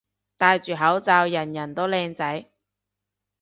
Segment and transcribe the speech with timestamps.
[0.35, 2.47] 戴住口罩人人都靚仔